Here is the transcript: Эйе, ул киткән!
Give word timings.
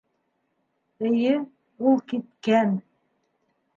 Эйе, 1.09 1.35
ул 1.91 2.03
киткән! 2.13 2.77